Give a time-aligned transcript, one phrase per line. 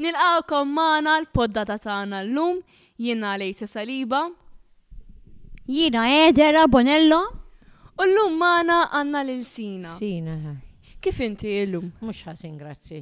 [0.00, 2.60] Nilqawkom maħna l-podda ta' tagħna l-lum,
[2.96, 4.22] jina Lejsa Saliba.
[5.68, 7.18] Jiena Edera Bonello.
[8.00, 9.92] U l-lum maħna għanna l-Sina.
[9.98, 10.36] Sina,
[11.04, 11.90] Kif inti l-lum?
[12.04, 12.98] Mux ħasin, grazzi.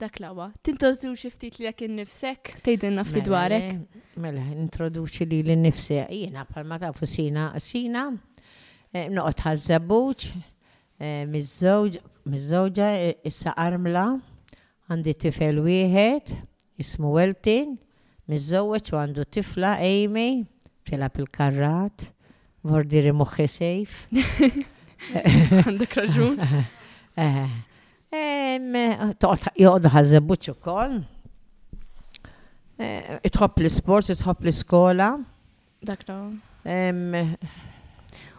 [0.00, 3.70] Dak lawa, tintozdru xiftit li jakin nifsek, tejden nafti mela, dwarek.
[3.70, 8.06] Eh, mela, introduċi li l-nifse, jiena palma ta' fu Sina, Sina,
[8.92, 10.28] noqot ħazzabuċ,
[11.28, 12.88] mizzoġa,
[13.28, 14.04] issa armla,
[14.92, 16.32] għandi tifel wieħed
[16.80, 17.76] jismu Weltin,
[18.28, 20.44] miżżewweġ u għandu tifla Amy,
[20.88, 22.08] tela pil karrat
[22.68, 23.94] vordiri moħħi sejf.
[25.64, 26.40] Għandek raġun.
[28.12, 29.20] Eh,
[29.56, 30.98] Joqda ħazzebuċ eh, u koll.
[33.24, 35.06] Itħob l sport itħob l-skola.
[35.88, 36.04] Dak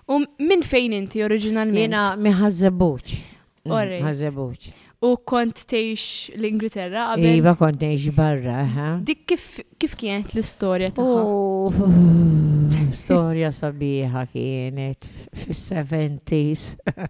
[0.05, 1.79] U minn fejn inti oriġinalment?
[1.81, 3.17] Jena miħazzebuċ.
[3.65, 4.69] Ħazzebuċ.
[4.69, 7.33] Mm, U kont teħx l-Ingilterra għabel.
[7.39, 8.83] Iva kont teħx barra, ha?
[9.03, 9.47] Dik kif,
[9.81, 12.83] kif kienet l-istoria taħħa?
[12.95, 15.07] Storja sabiħa kienet
[15.43, 16.61] fis-70s.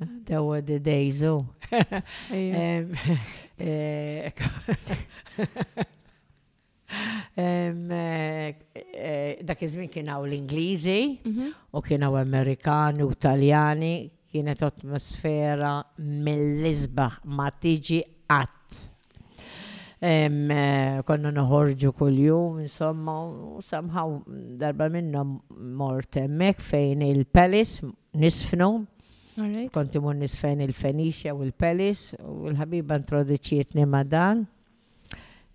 [0.00, 1.44] That were the days, oh.
[1.70, 2.86] Eh,
[7.36, 11.52] eh, eh, dak iżmin kien hawn l-Ingliżi mhm.
[11.76, 13.92] u kien hawn Amerikani u Taljani
[14.30, 17.98] kienet atmosfera mill-isbaħ ma tiġi
[18.30, 18.86] qatt.
[20.00, 20.30] Eh,
[21.04, 23.16] konna noħorġu kull-jum, insomma,
[23.64, 24.16] somehow
[24.60, 25.34] darba minnom
[25.76, 27.80] mort emmek fejn il-Pelis
[28.22, 28.70] nisfnu.
[29.74, 34.46] Konti mun nisfen il-Fenicia u il-Pelis u l-ħabiba introduċietni ma dan.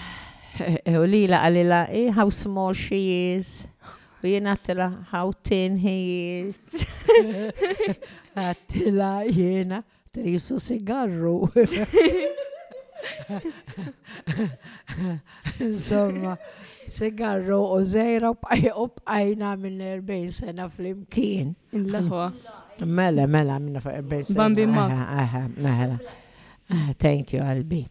[0.56, 3.00] U eh, lila għalila, eh, how small she
[3.36, 3.68] is.
[4.24, 5.96] U jena għattila, how thin he
[6.48, 6.86] is.
[8.36, 9.82] Għattila jena,
[10.16, 11.48] trisu sigarru.
[15.62, 16.38] Insomma,
[16.90, 21.52] sigarru u zejra u bqajna minn erbejn sena fl-imkien.
[21.76, 22.30] Illaħwa.
[22.88, 24.38] Mela, mela, minna fuq sena.
[24.40, 24.88] Bambi ma.
[24.88, 26.00] Aha, Aha, mela.
[26.00, 27.84] aha, Thank you, Albi.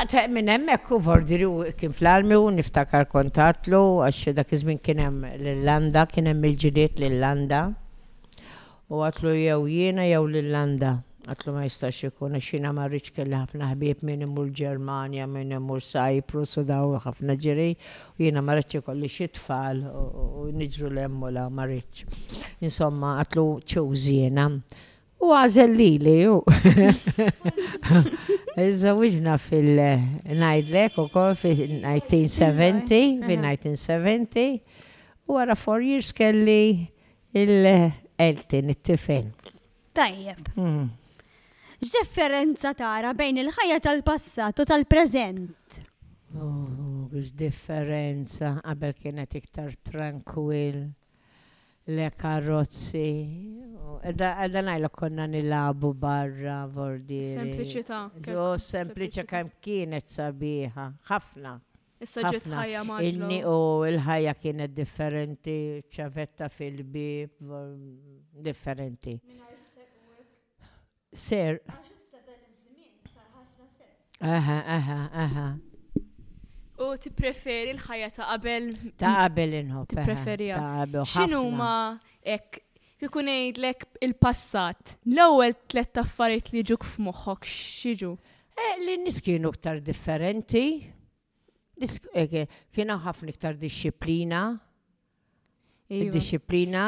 [0.00, 5.24] Bata minn emmek u vordiri kien fl-armi u niftakar kontatlu għax dak iż kien hemm
[5.36, 7.60] l-Irlanda, kien hemm il-ġidiet l-Irlanda.
[8.88, 10.94] U għatlu jew jiena jew l-Irlanda.
[11.26, 15.52] Għatlu ma jistax ikun għax jiena ma rridx kelli ħafna ħbieb minn imur ġermania minn
[15.60, 20.88] imur Cyprus u daw ħafna ġiri u jiena ma rridx ikolli xi tfal u niġru
[20.94, 22.08] l-hemm u la ma rridx.
[22.64, 24.48] Insomma, għatlu ċewż jiena.
[25.22, 25.76] U għażel
[28.56, 34.58] Zawġna fil-najdlek u kol fil-1970, fil-1970,
[35.28, 36.84] u għara four years kelli
[37.32, 39.30] il-eltin, it-tifen.
[39.96, 40.52] Tajjeb.
[41.82, 42.78] Ġdifferenza hmm.
[42.82, 45.80] tara bejn il-ħajja tal-passat u tal-prezent?
[46.36, 50.86] Oh, differenza, qabel kienet iktar tranquil
[51.86, 53.60] le karozzi.
[54.04, 57.22] Edda najla konna nilabu barra vordi.
[57.36, 58.00] Sempliċità.
[58.26, 61.58] Jo, sempliċa kem kienet sabiħa, ħafna.
[62.02, 63.08] is ġiet ħajja maġla.
[63.08, 65.54] Inni u l-ħajja kienet differenti,
[65.90, 67.52] ċavetta fil-bib,
[68.42, 69.14] differenti.
[71.14, 71.60] Ser.
[74.20, 75.46] Aha, aha, aha.
[76.82, 78.66] U tippreferi l-ħajja ta' qabel.
[79.00, 79.86] Ta' qabel inħob.
[79.92, 80.48] Tippreferi
[81.12, 81.70] X'inhu ma
[82.36, 82.60] ek
[83.02, 84.96] kikun ngħidlek il-passat.
[85.10, 88.12] L-ewwel tliet affarijiet li ġuk f'moħħok x'jiġu?
[88.56, 90.64] Eh, li nies kienu ktar differenti.
[91.82, 94.42] Kienu ħafna iktar disċiplina.
[95.92, 96.12] Iva.
[96.14, 96.86] Disċiplina.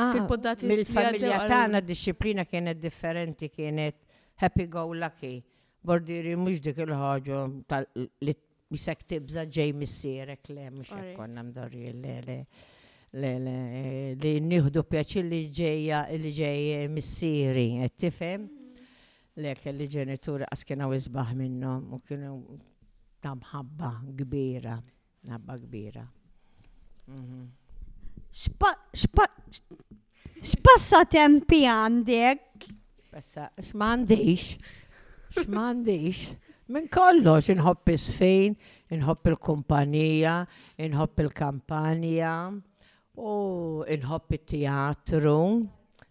[0.71, 3.99] Mill-familja tagħna disċiplina kienet differenti kienet
[4.43, 5.37] happy go lucky.
[5.84, 7.44] Bordiri mhux dik il-ħaġa
[8.25, 8.34] li
[8.75, 12.17] misek tibza ġej missierek le, mux jekkonna mdorri le
[13.15, 18.49] le li nieħdu pjaċir li ġeja, li ġej missieri, qed tifhem?
[18.50, 18.88] Mhm.
[19.44, 22.32] Lek li ġenituri qas kienu isbaħ minnhom u kienu
[23.23, 24.81] tam ħabba kbira,
[25.29, 26.03] mħabba kbira.
[27.06, 27.53] Mhm.
[30.43, 32.67] X'passa tempi għandek?
[33.15, 34.56] Bassa, x'mandix,
[35.38, 36.25] x'mandix.
[36.72, 38.55] Minn kollox inħobb is-sfin,
[38.96, 40.37] inħobb il-kumpanija,
[40.81, 42.31] inħobb il-kampanja,
[43.20, 43.32] u
[43.84, 45.40] inħobb it-teatru.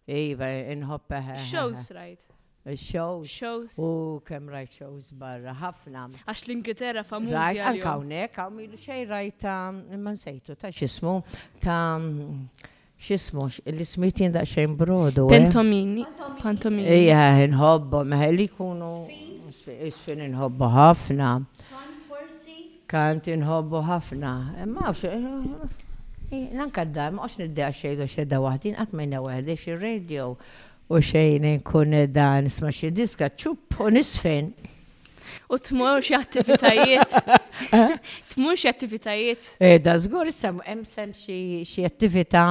[0.03, 1.33] Iva, inħobb eħe.
[1.37, 2.77] Eh, eh, shows, eh, right?
[2.79, 3.29] Shows.
[3.31, 3.77] Shows.
[3.81, 6.05] U kem rajt shows barra, ħafna.
[6.27, 7.33] Għax l-Ingilterra famużi.
[7.33, 9.57] Rajt, għankawne, għawmi l xej rajt ta'
[9.97, 11.17] imman sejtu, ta' xismu,
[11.63, 11.97] ta'
[13.03, 15.25] xismu, l-ismitin da' xejn brodu.
[15.33, 16.05] Pantomini.
[16.43, 16.93] Pantomini.
[17.01, 18.95] Ija, inħobb, meħe li kunu
[19.67, 21.31] isfin inħobbu ħafna.
[22.93, 24.31] Kant inħobbu ħafna.
[24.57, 25.71] Eh, ma nafx, eh,
[26.29, 30.31] eh, nanka d-dar, ma għax niddeja xejn u xedda wahdin, għatmajna waħdi xie radio
[30.93, 34.53] u xejn inkun da nisma xie diska, ċupp u nisfin.
[35.49, 37.13] U t-mur xie attivitajiet.
[38.33, 39.47] T-mur xie attivitajiet.
[39.85, 42.45] Da zgur, sem emsem xie attività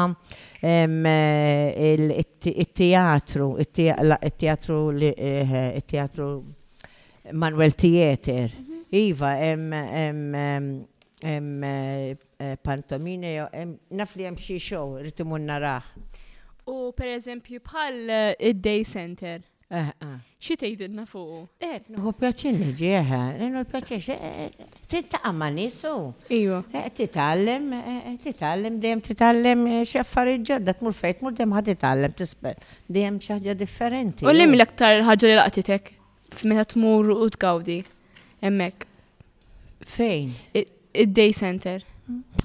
[0.59, 6.29] il-teatru, il-teatru, il-teatru
[7.33, 8.49] Manuel Theater.
[8.51, 8.87] Mhm.
[8.93, 10.87] Iva, em em,
[11.25, 13.49] em, eh, eh, pantomine,
[13.91, 15.83] nafli jem xie show, rritimun narax.
[16.67, 19.41] U per eżempju pal eh, id-day center.
[20.39, 21.47] Xie tejdilna fuq?
[21.63, 21.93] Eh, ah.
[21.95, 26.11] nħu pjaċin ġieħa, nħu pjaċin, tittaqa ma nisu.
[26.29, 26.59] Iju.
[26.69, 26.83] Iva.
[26.93, 27.71] Titallem,
[28.21, 32.59] titallem, dejjem titallem xaffari ġodda, t-mur fejt, tmur dejjem ħad titallem, t-sper,
[32.99, 34.27] dijem xaħġa differenti.
[34.29, 35.93] U l-im l-aktar ħagġa li laqtitek?
[36.45, 37.83] meta tmur u tgawdi
[38.43, 38.87] hemmhekk.
[39.87, 40.33] Fejn?
[40.93, 41.83] Id-day center.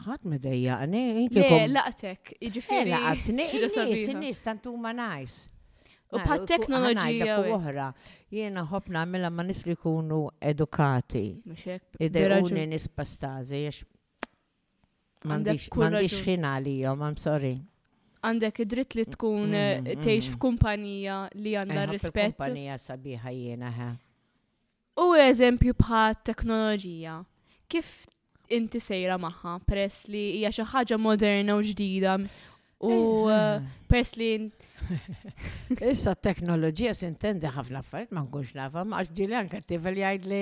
[0.07, 1.27] Ħadd medejja, ne?
[1.33, 2.93] Le, laqtek, jiġifieri.
[2.93, 3.31] Eh, laqt.
[3.35, 3.47] Ne,
[3.91, 5.37] nies in-nies tantuma najs.
[6.13, 7.39] U pa' teknoloġija.
[7.53, 7.89] Oħra,
[8.31, 11.25] jiena ħobna mela ma nis li kunu edukati.
[11.99, 13.83] Id-deruni nispastazi, jiex.
[15.27, 17.55] Mandiċ ħinalijom, I'm sorry
[18.27, 20.33] għandek id-dritt li tkun mm, eh, mm, tgħix mm.
[20.35, 22.35] f'kumpanija li għandha eh, rispett.
[22.37, 23.89] Kumpanija sabiħa jiena ha.
[25.01, 27.17] U eżempju bħal teknoloġija.
[27.71, 27.91] Kif
[28.57, 32.13] inti sejra magħha peress li hija xi ħaġa moderna u ġdida
[32.87, 32.93] u
[33.33, 34.31] eh, peress li
[35.91, 40.41] Issa t-teknoloġija intendi ħafna f affarijiet ma nkunx nafa, ma għax ġili anka tifel jgħidli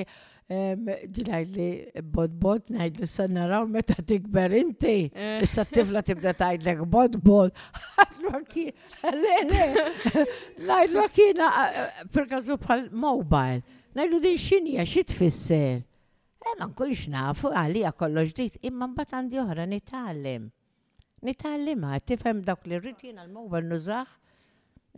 [1.13, 1.67] ġili
[2.15, 4.95] bod bod ngħidlu sa naraw meta t tikber inti.
[5.11, 5.39] Eh.
[5.45, 7.63] Issa t-tifla t-ibda tibda tgħidlek bod bod.
[10.71, 11.49] Lajdlu kiena
[12.13, 13.63] perkażlu bħal mobile.
[13.95, 15.79] Najdu din xinja, xit fisser.
[15.79, 15.79] E
[16.51, 20.51] eh, ma nkunx nafu għalija kollox ġdid, imman bat għandi oħra Nitalim
[21.25, 24.11] Nitgħallima, tifhem dak li rrid jiena l-mobile nużax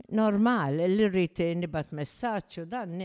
[0.09, 2.99] normal, l rrit nibat messaċ u dan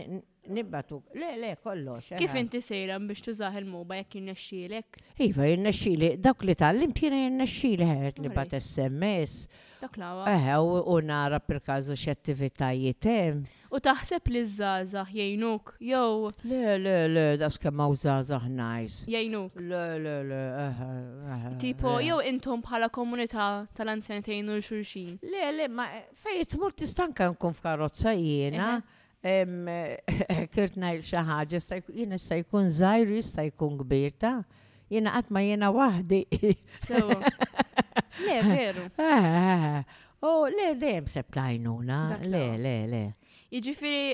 [0.47, 2.11] Nibbatu, le, le, kollox.
[2.11, 2.17] Eh.
[2.19, 4.97] Kif inti sejra biex tużaħ il-moba jek jinnaxxilek?
[5.23, 9.37] Iva, jinnaxxili, dak li tal-lim kien jinnaxxili ħed eh, li bat SMS.
[9.79, 10.25] Dak lawa.
[10.33, 13.45] Eħe, eh, u nara per kazu x'attivitajiet hemm.
[13.73, 16.31] U taħseb li zazah jgħinuk, jew.
[16.49, 18.97] Le, le, le, das kemm hawn zazah najs.
[19.13, 19.61] Jgħinuk.
[19.63, 23.47] Le, le, le, eħe, Tipo, jew intom bħala komunità
[23.79, 25.15] tal ansenetajnu l-xulxin.
[25.23, 25.87] Le, le, ma
[26.25, 28.75] fejt mur tistanka nkun f'karozza jiena
[29.23, 33.79] kirt najl xaħġa, jina sta jkun stajkun jista jkun
[34.91, 36.25] jina għatma jina wahdi.
[38.23, 38.83] Le, veru.
[38.97, 39.81] Eh, eh, eh.
[40.21, 43.03] Oh, le, dem sebt tajnuna, Le, le, le.
[43.51, 44.13] Iġifiri,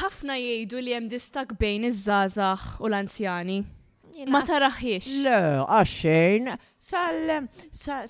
[0.00, 3.58] ħafna jgħidu li jem distak bejn iż-żazax u l-anzjani.
[4.30, 5.18] Ma taraħiex.
[5.26, 6.54] Le, għaxxejn.
[6.82, 7.30] Sal,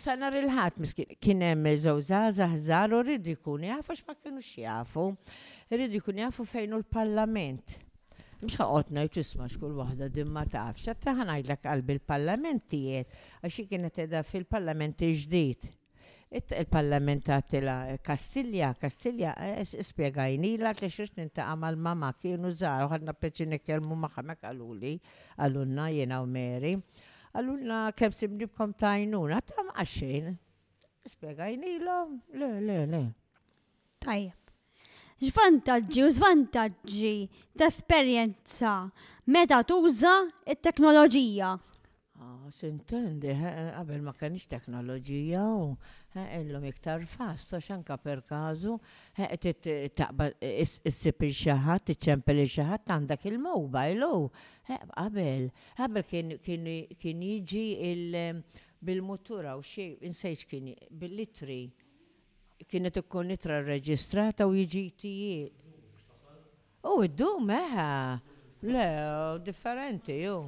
[0.00, 5.02] sal nar il-ħat, miskin, kienem zawza, zaħżar, u rridu jkun jafu x'ma kienu xjafu,
[5.74, 7.74] rridu jkun jafu fejn l-parlament.
[8.40, 13.12] Mx ħaqotna jtisma xkull wahda dimma tafx, għatta ħanajdlak qalbi l-parlament tijiet,
[13.44, 15.68] għaxi kienet edha fil-parlament ġdijt.
[16.40, 19.37] Il-parlament għatila Kastilja, Kastilja,
[19.85, 24.97] spiegajni la li xiex ninta għamal mama kienu zaħru, ħadna peċin ikkelmu maħamek għaluli,
[25.44, 26.78] għalunna jena u Meri.
[27.32, 30.34] Għallulna kem simnibkom tajnuna, tam għaxin.
[31.12, 32.10] Spiegajni l-om,
[32.40, 33.00] le, le, le.
[34.04, 34.38] Tajjeb.
[35.22, 37.12] Zvantagġi u zvantagġi
[37.58, 38.72] ta' esperjenza
[39.36, 40.14] meta tuża
[40.56, 41.54] it-teknoloġija?
[42.23, 43.99] Ah, sintendi, għabel eh?
[43.99, 45.64] eh, ma kanix teknoloġija u
[46.14, 48.76] eh, illum iktar fast, għax anka per kazu,
[49.17, 50.29] taqba
[50.61, 54.31] issib il-xaħat, tiċċempel il-xaħat għandak il-mobile u
[54.76, 55.49] għabel,
[55.81, 57.64] għabel kien jiġi
[58.79, 60.71] bil-mutura u xie, insejċ kien
[61.02, 61.59] bil-litri,
[62.71, 65.71] kienet ikkun litra reġistrata u jiġi tijiet.
[66.93, 67.91] U id-dum, eħa,
[68.71, 68.91] le,
[69.49, 70.38] differenti, ju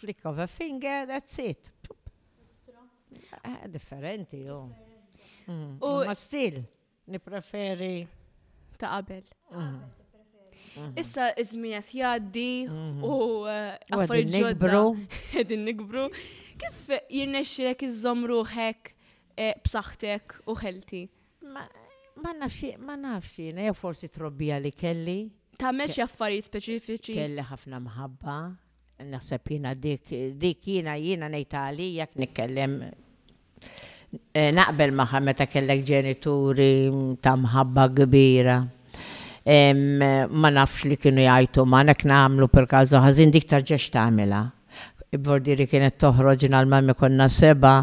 [0.00, 1.62] flick of a finger, that's it.
[3.44, 4.58] Ah, differenti, jo.
[4.64, 5.50] Oh.
[5.50, 6.60] Mm, u ma stil,
[7.10, 7.92] nipreferi.
[8.80, 9.24] Ta' qabel.
[9.52, 9.80] Mm.
[10.70, 10.98] Mm-hmm.
[11.02, 13.00] Issa izmijat jaddi mm-hmm.
[13.02, 13.14] u
[13.44, 15.58] għaffariet eh, ġodda.
[15.68, 16.04] nikbru.
[16.62, 18.92] Kif jirnexxilek iż-żomru hekk
[19.34, 21.02] eh, b'saħħtek u ħelti?
[22.20, 25.18] Ma nafxi, ma nafxi, jew forsi trobbija li kelli.
[25.60, 27.18] Ta' meċi affarijiet speċifiċi.
[27.18, 28.38] Kelli ħafna mħabba,
[29.08, 32.74] naħseb jina dik, dik jina jina nejtali jak nikkellem
[34.34, 36.72] eh, naqbel maħa meta kellek ġenituri
[37.22, 38.58] ta' mħabba kbira.
[39.50, 44.42] Ma nafx li kienu jgħajtu ma nek namlu per kazu għazin dik tarġex tamila.
[45.16, 47.78] Bordiri kienet toħroġ għal-mammi konna seba'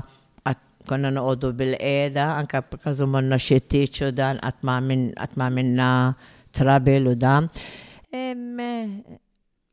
[0.87, 5.89] konna noqodu bil eda anka per kazu monna xittiċu dan, għatma minna
[6.55, 7.49] trabil u dan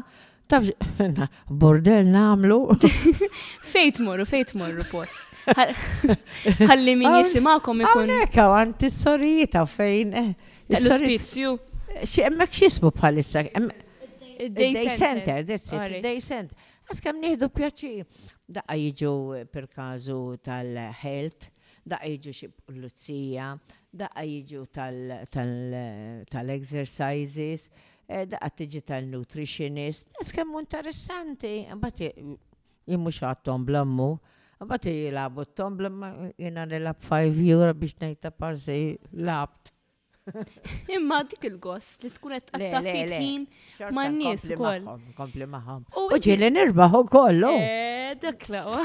[0.48, 0.64] Taf,
[1.60, 2.58] bordel namlu.
[3.68, 5.20] Fejt morru, fejt morru post.
[5.52, 8.08] Għalli min jisimakom ikun.
[8.08, 10.08] Għalek, għant s-sorita fejn.
[10.16, 10.32] Eh,
[10.78, 11.52] L-spizzju.
[12.02, 13.42] Xemmek xismu bħalissa.
[14.48, 16.56] Day Center, that's it, Day Center.
[16.88, 18.06] Għaskam nieħdu pjaċi.
[18.48, 21.50] Daqqa jiġu eh, per kazu tal-health,
[21.92, 23.52] daqqa jiġu xie pulizija,
[23.92, 27.68] daqqa jiġu tal-exercises.
[27.68, 34.06] Tal, tal eh, Eh, daqqa tiġi tal-nutritionist, nes interessanti, bat jimmu xaħtom blammu,
[34.64, 39.68] bat jilabu t-tom blammu, jina nilab 5 euro biex nejta parzi labt.
[40.96, 43.44] Imma dik il-gost li tkun qed attaf ħin
[43.96, 44.88] ma' nies ukoll.
[45.16, 45.84] Kompli magħhom.
[45.92, 47.44] U ġieli nirbaħ ukoll.
[47.44, 47.60] Oh.
[47.60, 48.82] Eh, dak lawa.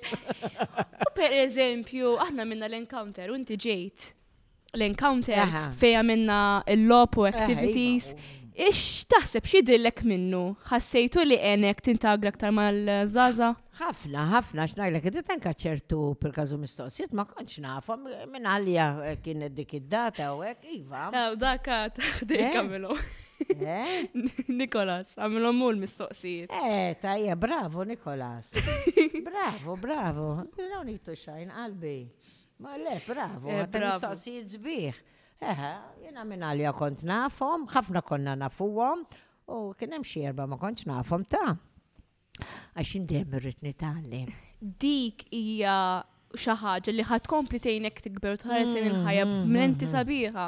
[1.10, 4.10] U per eżempju, aħna minna l-encounter u inti ġejt
[4.76, 5.42] l-encounter
[5.76, 6.36] fej għamilna
[6.72, 8.12] l lop u activities.
[8.12, 10.38] Iva, Ix taħseb dillek minnu?
[10.68, 12.76] ħassejtu li għenek tintagra ktar mal
[13.08, 13.46] zaza
[13.78, 17.96] ħafna, ħafna, li id anka ċertu per kazu mistoqsijiet ma konċ nafu,
[18.28, 18.88] minn għalja
[19.24, 21.06] kien dik id-data u għek, iva.
[21.08, 22.60] Għaw, daka taħdej eh?
[22.60, 22.92] għamilu.
[23.56, 24.20] Eh?
[24.60, 26.52] Nikolas, għamilu mu l-mistoqsijiet.
[26.52, 28.52] Eh, tajja, bravo, Nikolas.
[29.32, 30.28] Bravo, bravo.
[30.60, 31.96] Don't nittu xajn, qalbi.
[32.62, 34.98] Ma le, bravo, eh, għat nistaqsi zbieħ.
[35.42, 35.70] Eħe,
[36.06, 39.02] jena minna li kont nafom, ħafna konna nafuwom
[39.50, 41.56] u kienem xierba ma kontx nafom ta'
[42.78, 44.30] għax indem irrit nitallim.
[44.62, 45.74] Dik hija
[46.38, 50.46] xi ħaġa li ħad kompli tgħinek tikber u tħarsin mm, il-ħajja mm, b'menti mm, sabiħa.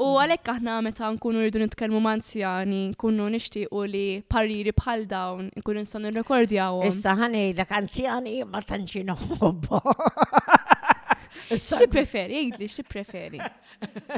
[0.00, 5.84] U għalhekk aħna meta nkunu rridu nitkellmu manzjani, nkunu nixtiequ li parriri bħal dawn, nkunu
[5.84, 6.88] nistgħu nirrekordjawhom.
[6.88, 9.92] Issa ħanejlek anzjani ma tantx inħobbhom.
[11.54, 13.38] Xie preferi, jgħidli, xie preferi.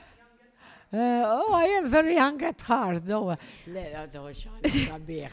[0.95, 3.03] Oh, I am very young at heart.
[3.05, 3.35] No,
[3.67, 4.29] le, do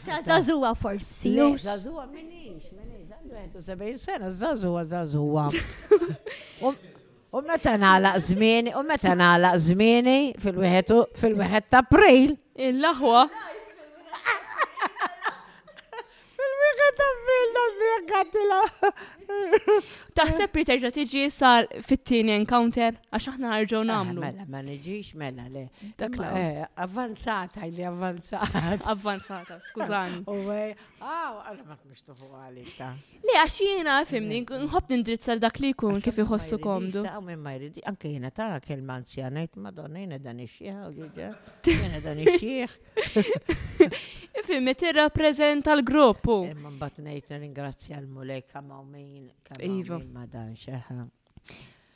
[0.03, 1.29] Ta' zazuwa forsi.
[1.31, 3.07] Le, zazuwa minix, minix.
[3.23, 5.45] Għandu sena, zazuwa, zazuwa.
[6.59, 12.35] U meta nagħlaq żmieni, u um, meta nagħlaq żmieni fil-wieħed ta' April.
[12.59, 13.23] Il-laħwa.
[18.11, 18.61] għattila.
[20.13, 24.21] Taħseb li terġa tiġi sal fit tini encounter għax aħna ħarġu eh, namlu.
[24.21, 25.63] Mela, ma neġiġ, mela le.
[25.99, 26.31] Dakla.
[26.85, 28.63] Avanzata, eh, li avanzata.
[28.93, 30.19] Avanzata, skużan.
[30.31, 32.91] U għaj, għaw, għalla ma t-mix tuħu għalita.
[33.23, 37.05] Li għax jena, fimni, nħob nindrizzal dak li kun kif jħossu komdu.
[37.07, 41.17] Għaw, minn ma jridi, anke jena ta' kelma anzjanajt, madonna jena dan ixieħ,
[41.71, 42.77] jena dan iċieħ
[44.53, 46.35] fimmi tirrappreżenta l-gruppu.
[46.53, 49.97] Imma eh, mbagħad ngħid ringrazzja l-mulej kemm min kemm iva.
[50.13, 51.05] ma dan xeħa.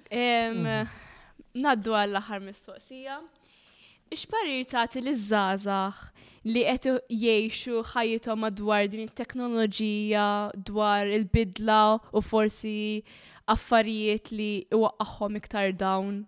[0.07, 0.87] Mm.
[1.61, 3.19] Naddu għall-aħħar mistoqsija.
[4.15, 6.03] Ix-parir tagħti liż-żgħażagħ
[6.49, 10.25] li qed jgħixu ħajjithom madwar din it-teknoloġija,
[10.69, 11.81] dwar il-bidla
[12.17, 12.77] u forsi
[13.53, 16.23] affarijiet li iwaqqaħħom iktar dawn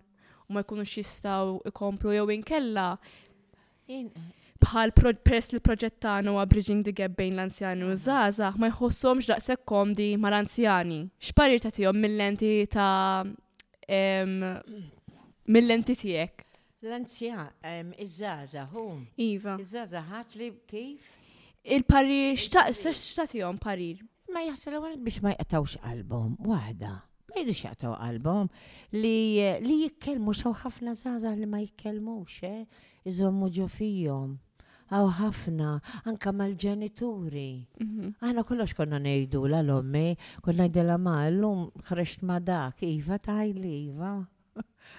[0.49, 2.91] u ma jkunux jistgħu ikomplu jew inkella
[4.59, 9.65] bħal peress li proġett tagħna bridging the gap bejn l-anzjani u zaza, ma jħossomx daqshekk
[9.67, 10.97] komdi mal-anzjani.
[11.29, 13.23] X'parir ta' tijom mill-lenti ta'
[15.49, 16.45] mill-lenti tiegħek?
[16.85, 19.01] L-anzjan iż-żgħażagħ hum.
[19.29, 19.55] Iva.
[19.63, 21.15] Iż-żgħażagħ ħat li kif?
[21.63, 24.03] Il-parir tijom parir?
[24.31, 26.97] Ma jaħsel għal biex ma jqtawx album, waħda.
[27.29, 28.47] Ma jridux jaqtaw qalbhom
[28.93, 29.17] li
[29.85, 32.19] jikkelmu xew ħafna żgħażagħ li ma jikkelmu
[32.51, 32.63] eh?
[33.07, 34.37] Iżommu ġo fihom
[34.93, 35.73] għaw ħafna,
[36.09, 37.47] anka mal-ġenituri.
[37.83, 38.13] Mhm.
[38.25, 40.15] Aħna kollox konna nejdu l-ommi,
[40.45, 44.15] konna jdela ma l-lum ħreċt ma dak, Iva tajli, Iva.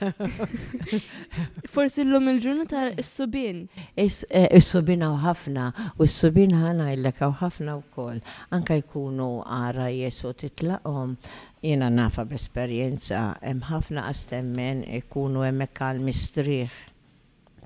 [1.76, 3.60] Forsi l-lum il ta' s-subin.
[3.96, 5.68] s eh, subin għaw ħafna,
[6.02, 8.20] u s-subin il-lek għaw ħafna u koll.
[8.58, 11.16] Anka jkunu għara jesu titlaqom,
[11.62, 16.84] jena nafa b'esperienza, hemm ħafna għastemmen ikunu emmek mistriħ,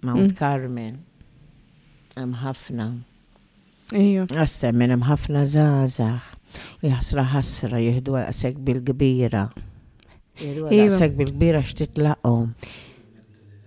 [0.03, 0.35] Mount mm.
[0.37, 0.95] Carmen.
[2.15, 2.85] Hemm ħafna.
[3.95, 4.25] Ejju.
[4.39, 6.31] Għastem minn hemm ħafna żgħażagħ.
[6.87, 9.45] jasra ħasra jieħdu għasek bil-kbira.
[10.41, 12.51] Għasek bil-kbira xtitlaqhom.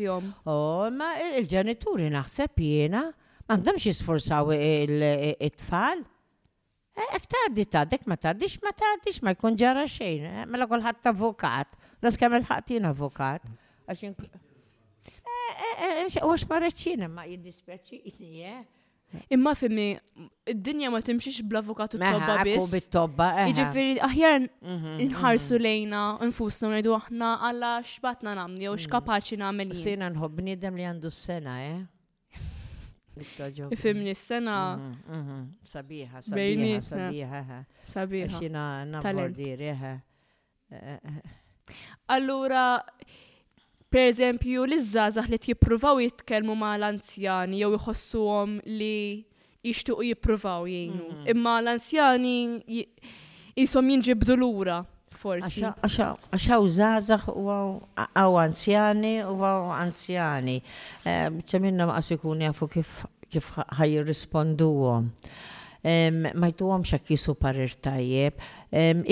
[0.44, 3.06] Oh, ma il-ġenituri naħseb jena
[3.50, 6.04] għandhom xie sforzaw it-tfal.
[6.94, 10.28] Ek eh, taħdi taħdek, ma taħdix, ma taħdix, ma jkun ġara xejn.
[10.28, 11.74] Eh, mela kolħat avukat.
[12.02, 13.46] Das kemm il-ħatin avukat.
[13.90, 14.14] Għaxin.
[16.06, 18.46] Għax marraċċina, eh, ma jiddispjaċi,
[19.30, 19.92] Imma fimmi,
[20.48, 22.64] id-dinja ma timxiex bl-avukat u t-tobba bis.
[22.72, 23.28] bit-tobba.
[23.52, 25.60] Iġifiri, aħjar mhm, nħarsu mhm.
[25.62, 26.00] lejna,
[26.32, 28.82] nfusnu, nejdu aħna għalla xbatna namni u mhm.
[28.88, 29.68] xkapaċi namni.
[29.78, 31.76] Sena nħobni dem li għandu s-sena, eh?
[33.16, 34.56] Ifimni s-sena.
[34.74, 35.42] Mm-hmm, mm-hmm.
[35.68, 37.58] Sabiħa, sabiħa, sabiħa.
[37.92, 38.40] Sabiħa.
[38.40, 39.92] Xina nabordiriħa.
[40.74, 41.76] Eh, eh, eh.
[42.16, 42.64] Allura,
[43.88, 49.22] per eżempju, l-izzazah li t-jipruvaw jitkelmu ma l-anzjani, jew għom li
[49.64, 51.06] jishtuq jipruvaw jgħinu.
[51.06, 51.30] Mm-hmm.
[51.36, 52.36] Imma l-anzjani
[53.54, 54.82] jisom jinġibdu dolura
[55.24, 56.04] forsi.
[56.60, 57.48] u zazax u
[57.96, 60.58] għaw anzjani u għaw anzjani.
[61.48, 62.68] ċemminna ma' sikun jafu
[63.32, 65.10] kif ħaj rispondu għom.
[66.40, 68.38] Ma jtu għom xakisu parir tajjeb.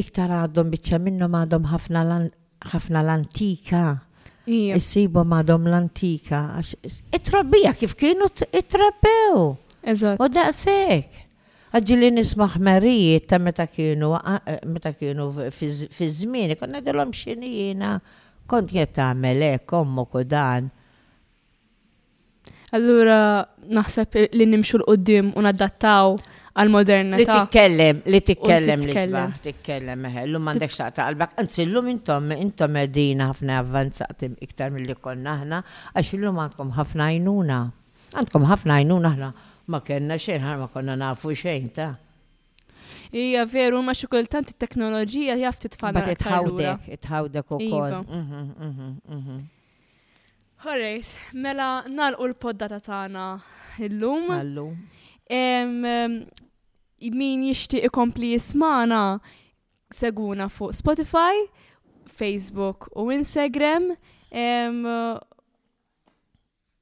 [0.05, 3.85] Iktar għadhom bieċa minnom għadhom ħafna l-antika.
[4.47, 6.61] Issibu madom l-antika.
[7.13, 8.75] itrabija kif kienu it
[9.85, 10.21] Eżat.
[10.23, 11.32] U daqsek
[11.77, 14.13] għadġili nismaħ marijiet ta' meta kienu,
[14.69, 15.27] meta kienu
[15.57, 17.95] fi żmien, konna għedilom xinijina,
[18.49, 20.67] kont jett għamel ek, ommu kudan.
[22.77, 23.17] Allura
[23.73, 26.13] naħseb li nimxu l-qoddim u nadattaw
[26.53, 31.65] għal moderna Li titkellem, li titkellem li sbaħ, titkellem meħe, l-lum għandek xaqta qalbak, anzi
[31.67, 35.63] l-lum intom, intom edina ħafna avvanzati iktar mill-li konna ħna,
[35.95, 37.61] għax l-lum għandkom ħafna jnuna.
[38.13, 39.31] Għandkom ħafna jnuna ħna
[39.71, 41.93] ma kellna xejn ħar ma konna nafu xejn ta'
[43.13, 46.01] Ija veru ma xi tant it-teknoloġija jaf titfana.
[46.01, 47.69] Ma titħawdek, itħawdek ukoll.
[47.69, 48.03] Iva.
[48.03, 49.41] Mhm, mhm, mhm.
[50.65, 53.27] Horrejs, mela nalqu l-poddata tagħna
[53.85, 54.31] illum.
[54.31, 54.75] Allum.
[57.21, 59.21] Min jixtieq ikompli jismana
[59.93, 61.37] seguna fuq Spotify,
[62.09, 63.93] Facebook u Instagram.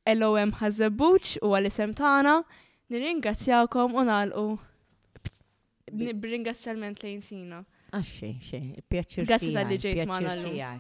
[0.07, 2.43] LOM Hazzabuċ u għal-isem tagħna.
[2.91, 4.59] Nirringrazzjawkom u nalqu.
[6.23, 7.61] Bringrazzjament lejn sina.
[7.91, 9.27] Għaxi, ah, xej, pjaċir.
[9.27, 10.77] Grazzi tal liġejt ma'